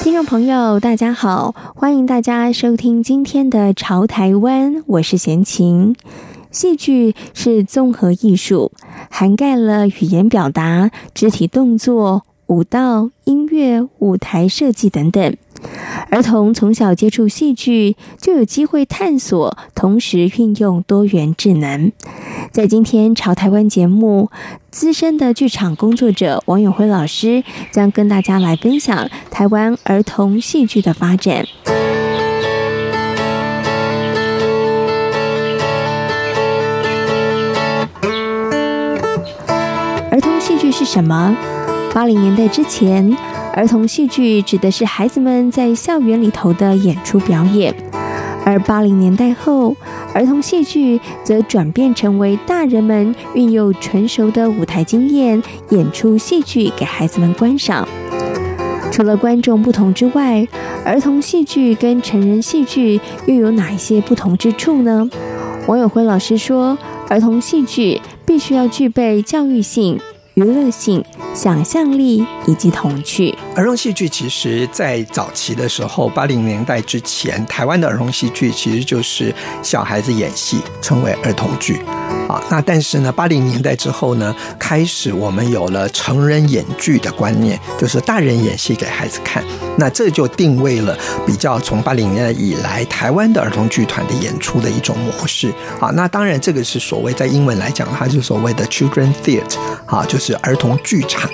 [0.00, 5.94] 听众朋友，大家好，欢迎大家收听今天的《潮台湾》，我是贤琴。
[6.50, 8.72] 戏剧是综合艺术，
[9.10, 15.36] 涵盖了语言表达、肢体动作、舞蹈、音乐、舞台设计等等。
[16.10, 21.92] 儿童从小接触戏剧，就有机会探索，同时运用多元智能。
[22.50, 24.30] 在今天《潮台湾》节目，
[24.70, 31.44] 资深的剧场工作者王永辉老师将跟大家来分享台湾儿童戏剧的发展。
[40.10, 41.36] 儿童戏剧是什么？
[41.94, 43.16] 八零年代之前，
[43.52, 47.74] 儿童戏剧指的是孩子们在校园里头的演出表演，
[48.44, 49.76] 而八零年代后，
[50.14, 57.86] 儿童戏剧则转变成为大人们运用成熟的舞台经验演出戏剧给孩子们观赏。
[58.92, 60.46] 除了观众不同之外，
[60.84, 65.08] 儿童戏剧跟成人戏剧又有哪一些不同之处呢？
[65.66, 66.78] 王永辉老师说，
[67.08, 70.00] 儿童戏剧必须要具备教育性。
[70.34, 73.34] 娱乐性、想象力以及童趣。
[73.54, 81.80] 儿童戏剧其实，在早期的时候，八零年代之前，台湾的儿童戏剧其实就是小孩子演戏，称为儿童剧。
[82.28, 89.44] 啊，那但是呢，八零年代之后呢，开始我们有了成人演剧的观念，就是大人演戏给孩子看。
[89.76, 95.52] 那这就定位了比较从八零年代以来台湾的儿童剧团的演出的一种模式。
[95.80, 101.30] 啊，那当然这个是所谓在英文来讲，它就是所谓的 children theatre，啊，就是儿童剧场。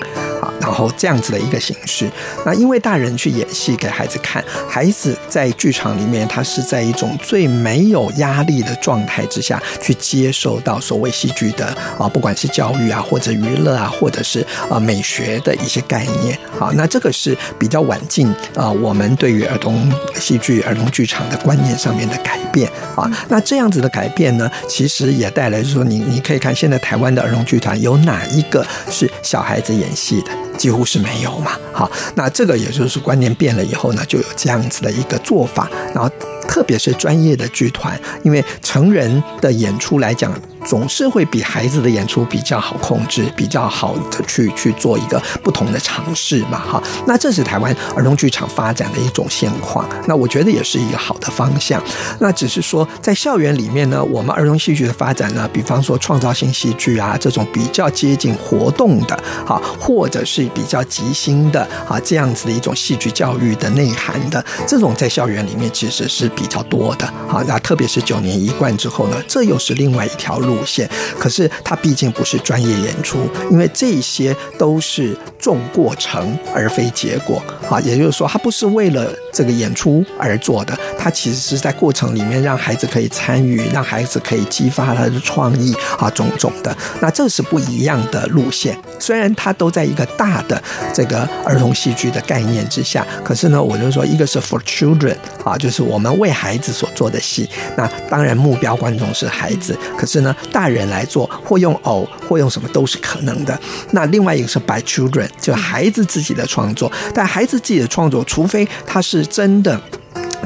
[0.67, 2.11] 然后这样子的一个形式，
[2.45, 11.65] 那因为大人去演戏给孩子看，孩子在剧场里面，他是在一种最没有压力的状态之下去接受到所谓戏剧的
[11.97, 16.37] 啊，不管是教育啊，或者娱乐啊，或者是啊美学的一些概念。
[16.59, 23.09] 好，那这个是比较晚近啊，我们对于儿童戏剧、儿童剧场的观念上面的改变啊。
[23.29, 30.31] 那这样子的改变呢，其实也带来就是说，你你可以看现在台湾的儿童剧团有哪一个是小孩子演戏的？
[30.57, 36.09] 几乎是没有嘛，好，那这个也就是观念变了以后呢，就有这样子的一个做法，然后
[36.47, 40.33] 特别是专业的剧团，因为成人的演出来讲。
[40.67, 46.83] 总是会比孩子的演出比较好控制，比较好的去去做一个不同的尝试嘛，哈。
[47.05, 51.81] 那这是台湾儿童剧场发展的一种现况，那我觉得也是一个好的方向。
[52.19, 70.56] 那只是说在校园里面呢，我们儿童戏剧的发展呢，比方说创造性戏剧啊，这种比较接近活动的，哈，或者是比较即兴的啊，这样子的一种戏剧教育的内涵的，这种在校园里面其实是比较多的，好，那特别是九年一贯之后呢，这又是另外一条路。
[70.57, 86.75] 路线，可是它毕竟不是专业演出，因为这些都是重过程而非结果啊，也就是说，它不是为了这个演出而做的，它其实是在过程里面让孩子可以参与，让孩子可以激发他的创意啊，种种的。
[86.99, 90.61] 那这是不一样的路线，虽然它都在一个大的
[90.93, 100.35] 这个儿童戏剧的概念之下，可是呢，我就说，一个是 for children 啊，就是我们为孩子所做的戏，那当然目标观众是孩子，可是呢。
[100.51, 103.59] 大人来做，或用偶，或用什么都是可能的。
[103.91, 106.91] 那另外一个是 by children，就孩子自己的创作。
[107.13, 109.79] 但孩子自己的创作，除非他是真的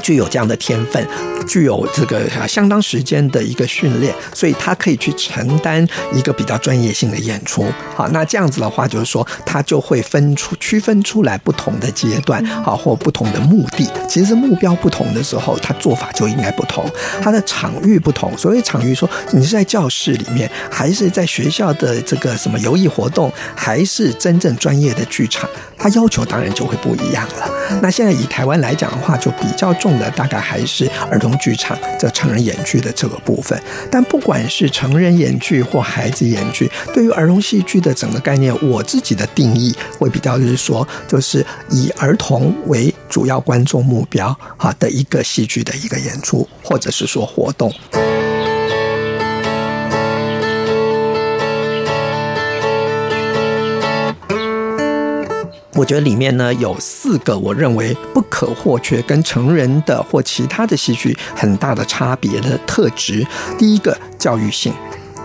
[0.02, 1.06] 具有这样的天分。
[1.44, 7.64] 具有这个相当时间的一个训练，所以他可以去承担一个比较专业性的演出。
[7.94, 13.90] 好，那这样子的话，就是说他就会分出区分出来不同的阶段，好，或不同的目的。
[14.08, 16.88] 其实目标不同的时候，他做法就应该不同。
[17.20, 27.50] 他的场域不同，所谓场域，说你是在教室里面，还是在学校的这个什么游艺活动，还是真正专业的剧场，他要求当然就会不一样了。
[27.82, 31.31] 那现在以台湾来讲的话，就比较重的大概还是儿童。
[31.38, 47.72] 剧场这成人演剧的这个部分，但不管是成人演剧或孩子演剧，对于儿童戏剧的整个概念，我自己的定义会比较就是说，就是以儿童为主要观众目标啊的一个戏剧的一个演出，或者是说活动。
[55.74, 63.26] 我觉得里面呢有四个我认为不可或缺，跟成人的或其他的戏剧很大的差别的特质。
[63.58, 64.72] 第一个，教育性。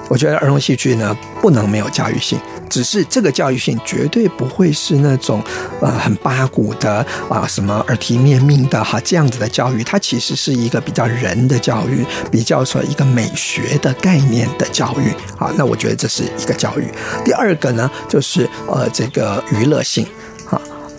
[0.09, 2.39] 我觉得儿童戏剧呢不能没有教育性，
[2.69, 5.43] 只是这个教育性绝对不会是那种
[5.81, 15.11] 呃很八股的啊什么耳提面命的哈这样子的教育，它其实是一个比较人的教育，比较说一个美学的概念的教育。
[15.35, 16.87] 好，那我觉得这是一个教育。
[17.25, 20.07] 第二个呢就是呃这个娱乐性，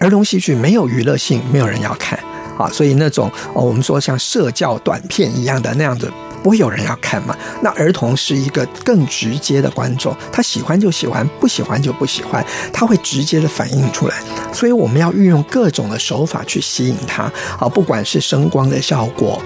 [0.01, 2.19] 儿童戏剧没有娱乐性，没有人要看
[2.57, 6.13] 啊，所以那种哦我们说像社教短片一样的那样子。
[6.41, 7.37] 不会有人要看嘛？
[7.63, 12.43] 那儿童是一个更直接的观众，他喜欢就喜欢，不喜欢就不喜欢，
[12.73, 14.15] 他会直接的反映出来。
[14.53, 17.25] 所以我们要运用各种的手法去吸引他
[17.59, 19.43] 啊，不管是声光的效果。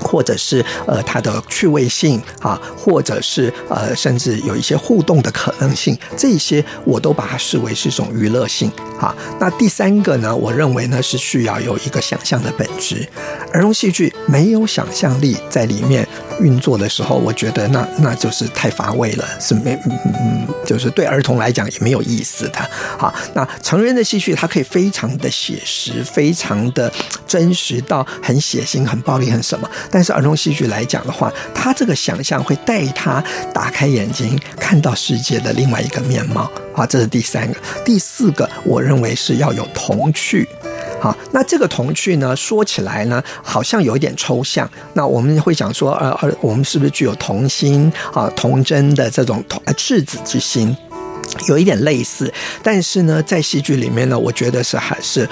[0.00, 9.14] 或者是呃它的趣味性啊，或者是呃甚至有一些互动的可能性，这些我都把它视为是一种娱乐性啊。
[9.38, 13.06] 那第三个呢，我认为呢是需要有一个想象的本质。
[13.52, 16.06] 儿童戏剧没有想象力在里面
[16.40, 22.58] 运作的时候，我觉得那那就是太乏味了，是没嗯，就是对儿童来讲也没有意思的。
[22.98, 26.92] 好，那成人的戏剧它可以非常的写实，非常的
[27.26, 29.68] 真实到很血腥、很暴力、很什么。
[29.90, 33.22] 但是儿童戏剧来讲的话，他这个想象会带他
[33.52, 36.50] 打开眼睛，看到世界的另外一个面貌。
[36.72, 37.58] 好，这是第三个。
[37.84, 40.48] 第四个，我认为是要有童趣。
[41.00, 44.68] 好，那这个童趣呢，说起来呢，好像有一点抽象。
[44.92, 50.76] 那我们会想说，呃呃，我们是不是具有童心啊、童真的这种童赤子之心？
[51.48, 52.30] 有一点类似。
[52.62, 55.26] 但是呢，在戏剧里面呢，我觉得是还是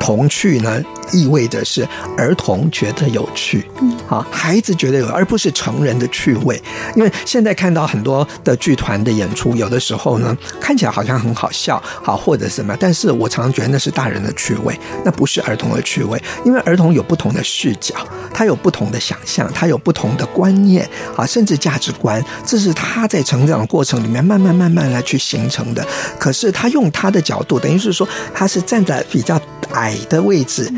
[0.00, 0.82] 童趣呢。
[1.12, 1.86] 意味着是
[2.16, 3.64] 儿童觉得有趣，
[4.08, 6.60] 啊，孩子觉得有，而不是成人的趣味。
[6.96, 16.20] 因为现在看到很多的剧团的演出，有的时候呢，看起来好像很好笑，好或者什么，但是我常常觉得那是大人的趣味，那不是儿童的趣味。
[16.44, 17.94] 因为儿童有不同的视角，
[18.32, 25.86] 他有不同的想象，他有不同的观念，啊，甚至价值观，这是他在成长的过程里面慢慢慢慢来去形成的。
[26.18, 29.40] 可是他用他的角度，等于是说他是站在比较
[29.72, 30.72] 矮的位置。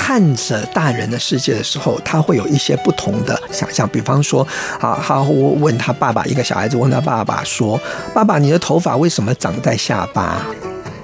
[0.00, 3.86] 看着大人的世界的时候，他会有一些不同的想象。
[3.88, 4.46] 比方说，
[4.80, 7.78] 啊，他问他爸爸，一个小孩子问他爸爸说
[8.14, 10.40] ：“爸爸，你的头发为什么长在下巴？”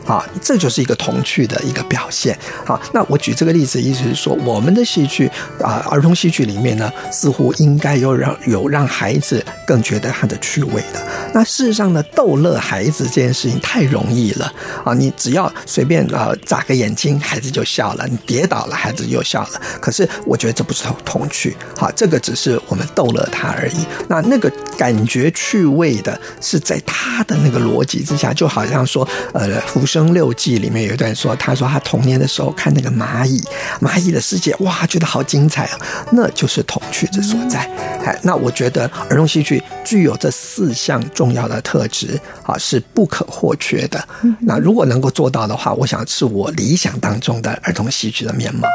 [0.07, 2.39] 啊，这就是一个童趣的一个表现。
[2.65, 5.31] 好，那我举这个例子，意思是说，我们的戏剧
[5.63, 11.03] 啊，儿童戏剧里面呢，似乎应该有让有让孩子更觉得他的趣味的。
[11.33, 14.53] 那事实上呢，逗乐孩子这件事情太容易了
[14.85, 14.95] 啊！
[14.95, 19.61] 你只要随便啊眨个眼睛，孩子就笑了；你跌倒了，孩子就笑了。
[19.81, 23.85] 可是我觉得这不是童童趣，好，这个只是我们逗乐他而已。
[24.09, 33.41] 那那个感觉趣味的是在他的那个逻辑之下，就好像说，呃服，《生六记》里面有一段说，他说他童年的时候看那个蚂蚁，
[33.81, 35.79] 蚂蚁的世界，哇，觉得好精彩啊！
[36.11, 37.61] 那就是童趣之所在。
[38.05, 44.05] 哎，那我觉得儿童戏剧具有这四项重要的特质啊，是不可或缺的。
[44.41, 48.67] 那如果能够做到的话，我想是我理想当中的儿童戏剧的面貌。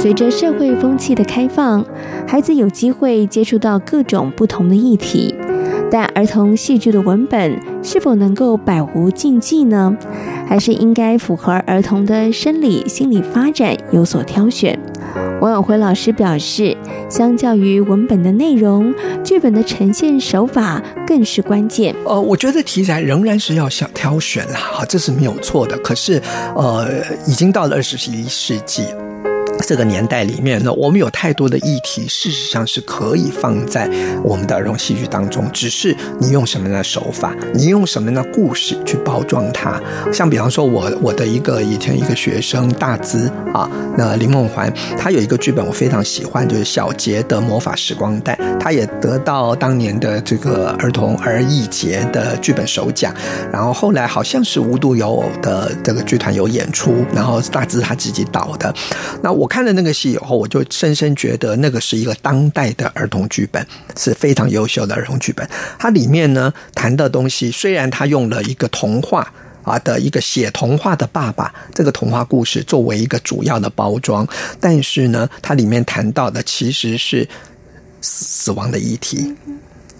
[0.00, 1.84] 随着社会风气的开放，
[2.26, 5.34] 孩子有机会接触到各种不同的议题。
[5.90, 9.96] 但儿童戏剧的文本是否能够百无禁忌呢？
[10.46, 14.78] 还是应该符合儿童的生理心理发展有所挑选？
[15.40, 16.76] 王永辉老师表示，
[17.08, 21.94] 相较于文本的内容，剧本的呈现手法更是关键。
[22.04, 25.78] 呃，我觉得题材仍然是要想挑选啦，哈，这是没有错的。
[25.78, 26.20] 可是，
[26.56, 26.88] 呃，
[27.26, 28.82] 已经到了二十一世纪。
[29.66, 33.86] 这个年代里面呢，我们有太多的议题，事实上是可以放在
[34.22, 39.78] 我们的儿童戏剧当中，只是你用什么样的手法，你用什么样的故事去包装它。
[40.10, 53.14] 像比方说我，我的一个以前一个学生大资啊，那林梦环，他有一个剧本我非常喜欢，就是小杰的魔法时光带，他也得到当年的这个儿童儿艺节的剧本首奖，
[53.52, 58.72] 然后后来好像是无独有偶的这个剧团有演出，然后大资他自己导的，
[59.20, 59.47] 那我。
[59.48, 65.48] 看了那个戏以后，我就深深觉得那个是一个当代的儿童剧本，是非常优秀的儿童剧本。
[65.78, 74.26] 它里面呢谈的东西，虽然它用了一个童话啊的一个写童话的爸爸这个童话故事作为一个主要的包装，
[74.60, 77.28] 但是呢，它里面谈到的其实是
[78.00, 79.34] 死死亡的议题。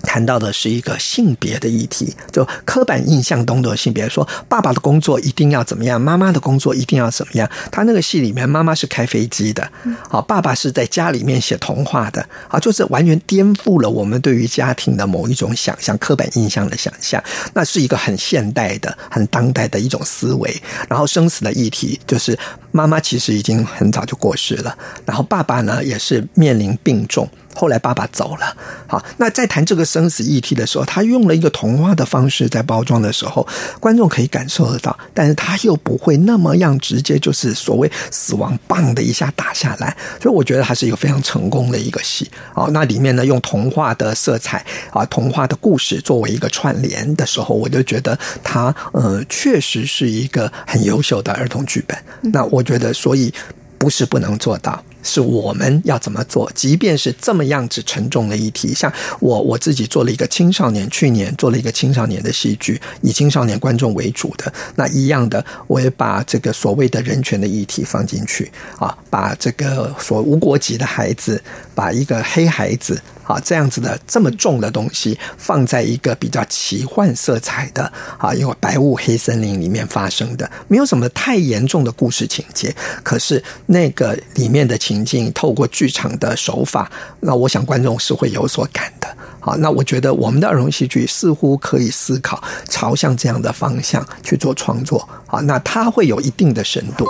[0.08, 7.46] 谈到的是一个性别的议题，就刻板印象中的性别，说爸爸的工作一定要怎么样，妈妈的工作一定要怎么样。
[7.70, 9.70] 他那个戏里面，妈妈是开飞机的，
[10.08, 17.22] 好，爸爸是在家里面写童话的，啊，就是完全颠覆了我们对于家庭的某一种想象、刻板印象的想象。
[17.52, 20.62] 那是一个很现代的、很当代的一种思维。
[20.88, 22.38] 然后生死的议题，就是
[22.70, 27.28] 妈妈其实已经很早就过世了，然后爸爸呢也是面临病重。
[27.54, 28.56] 后来爸爸走了，
[28.86, 33.44] 好，那在谈这个生死议题的时候，他用了一个童话的方式在包装的时候，
[33.80, 42.30] 观众可以感受得到，但是他又不会那么样直接，就是所谓死亡棒的一下打下来，所以我觉得还是一个非常成功的一个戏。
[42.54, 51.98] 好，那里面呢用童话的色彩啊，童话的故事作为一个串联的时候，我就觉得他呃确实是一个很优秀的儿童剧本。
[52.32, 53.32] 那我我觉得，所以
[53.78, 54.84] 不是不能做到。
[55.02, 56.50] 是我们要怎么做？
[56.54, 71.42] 即便是这么样子沉重的议题，像我我自己做了一个青少年，去年做了一个青少年的戏剧，以青少年观众为主的，那一样的，我也把这个所谓的人权的议题放进去啊，把这个所无国籍的孩子，
[71.74, 73.00] 把一个黑孩子。
[73.28, 77.84] 啊，这样子的这么重的东西放在一个比较奇幻色彩的
[78.16, 86.90] 啊，因为白雾黑森林里面发生的，没有什么太严重的故事情节，可是那个里面的情境透过剧场的手法，
[87.20, 89.06] 那我想观众是会有所感的。
[89.38, 95.06] 好，那我觉得我们的儿童戏剧似乎可以思考朝向这样的方向去做创作。
[95.26, 97.06] 好，那它会有一定的深度。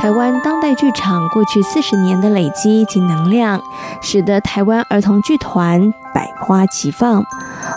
[0.00, 3.62] 台湾当代剧场过去四十年的累积及能量，
[4.02, 7.24] 使得台湾儿童剧团百花齐放，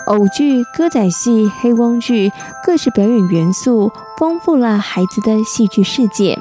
[0.08, 2.32] 偶剧、歌仔戏、黑翁剧，
[2.64, 6.38] 各式表演元素丰富了孩子的戏剧世界。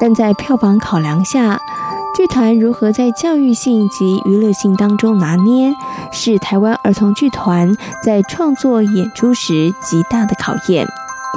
[0.00, 1.60] 但在票房考量下，
[2.16, 5.72] 剧团如何在教育性及娱乐性当中拿捏，
[6.12, 10.86] 是台湾儿童剧团在创作演出时极大的考验。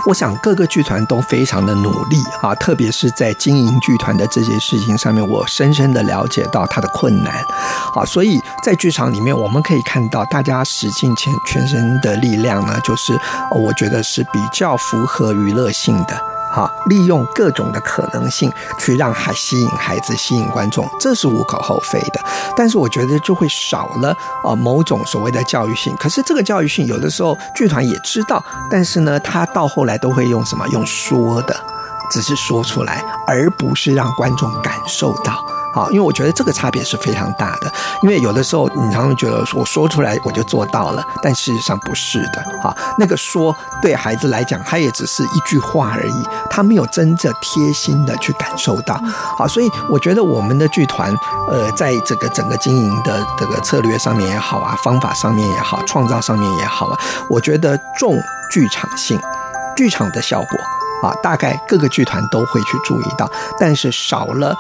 [0.06, 7.44] 我想各个剧团都非常的努力啊，特别是在经营剧团的这些事情上面，我深深的了解到它的困难。
[7.96, 13.18] 啊，所以在剧场里面，我们可以看到大家使尽全全身的力量呢，就是
[13.50, 16.22] 我觉得是比较符合娱乐性的。
[16.52, 22.20] 好，利用各种的可能性去让孩吸引孩子、吸引观众，这是无可厚非的。
[22.58, 25.96] 但是我觉得就会少了啊某种所谓的教育性。
[25.96, 30.68] 可是这个教育性有的时候剧团也知道，但是呢，他到后来都会用什么？
[30.74, 31.56] 用说的，
[32.12, 35.42] 只是说出来，而不是让观众感受到。
[35.77, 37.72] 啊，因为我觉得这个差别是非常大的。
[38.01, 42.41] 因为有的时候你常常觉得我说出来我就做到了，但事实上不是的。
[42.63, 49.00] 啊，那个说对孩子来讲，他也只是一句话而已，他没有真正贴心的去感受到。
[49.38, 51.15] 好，所以我觉得我们的剧团，
[51.50, 58.17] 呃，在这个整个经营的这个策略上面也好啊，方法上面也好，创造上面也好啊，我觉得重
[58.51, 59.19] 剧场性，
[59.75, 63.29] 剧场的效果啊，大概各个剧团都会去注意到，
[63.60, 64.55] 但是少了。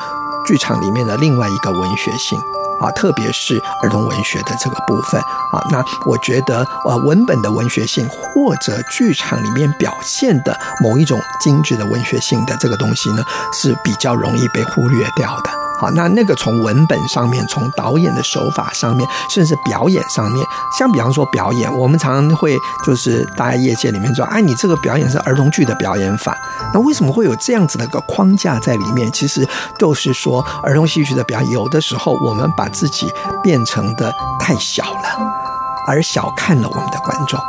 [0.47, 2.39] 剧场里面的另外一个文学性
[2.79, 5.19] 啊，特别是儿童文学的这个部分
[5.51, 15.66] 啊，那我觉得呃，文本的文学性或者剧场里面表现的某一种精致的文学性的这个东西呢，是比较容易被忽略掉的。
[15.79, 20.45] 好，那那个从文本上面，从导演的手法上面，甚至表演上面，
[20.77, 26.35] 像比方说表演，我们常常会就是大家业界里面说，哎，你这个表演是儿童剧的表演法，
[26.73, 29.11] 那为什么会有这样子的一个框架在里面？
[29.11, 33.11] 其实都是说，儿童戏曲的表演，有的时候我们把自己
[33.43, 35.46] 变成的太小了。
[35.87, 37.39] 而小看了我们的观众，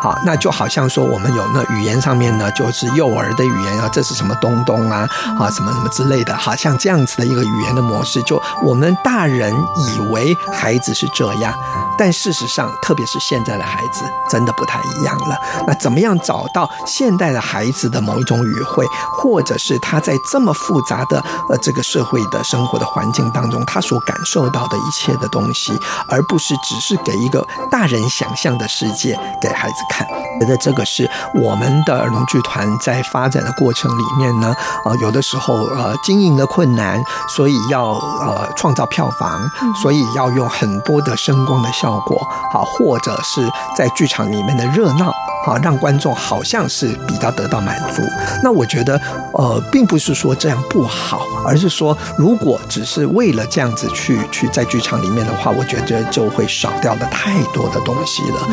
[0.00, 11.52] 好，那就好像说我们有那语言上面呢，就是幼儿的语言啊，这是什么东东啊，啊，什么什么之类的，好像这样子的一个语言的模式，就我们大人以为孩子是这样。
[11.98, 15.36] 但事实上，特别是现在的孩子，真的不太一样了。
[15.66, 25.78] 那怎么样找到现代的孩子的某一种语汇，或者是他在这么复杂的呃这个社会的生活的环境当中，他所感受到的一切的东西，
[26.08, 30.06] 而不是只是给一个大人想象的世界给孩子看。
[30.40, 34.54] 觉得这个是我们的儿童剧团在发展的过程里面呢，
[34.86, 39.42] 呃，有的时候呃经营的困难，所以要呃创造票房，
[39.82, 41.90] 所以要用很多的声光的效果。
[41.90, 45.12] 效果好，或者是在剧场里面的热闹，
[45.44, 48.02] 好，让观众好像是比较得到满足。
[48.42, 49.00] 那我觉得，
[49.32, 58.48] 呃，并不是说这样不好，而是说，如果只是为了这样子去去在剧场里面的话，我觉得就会少掉了太多的东西了。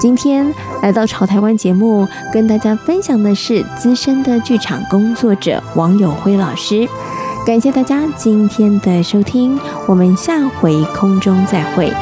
[0.00, 0.52] 今天
[0.82, 6.88] 来到《潮台湾》节目，跟大家分享的是资深的剧场工作者王友辉老师。
[7.46, 11.92] 感谢大家今天的收听，我们下回空中再会。